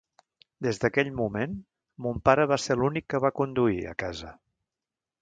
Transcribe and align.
Des 0.67 0.79
d’aquell 0.83 1.11
moment, 1.19 1.53
mon 2.05 2.19
pare 2.31 2.49
va 2.55 2.59
ser 2.65 2.81
l’únic 2.81 3.09
que 3.15 3.25
va 3.27 3.35
conduir 3.43 3.81
a 3.93 3.97
casa. 4.07 4.37